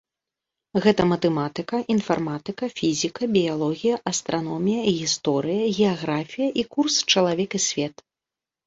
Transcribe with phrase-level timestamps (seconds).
[0.85, 7.95] Гэта матэматыка, інфарматыка, фізіка, біялогія, астраномія, гісторыя, геаграфія і курс чалавек і свет.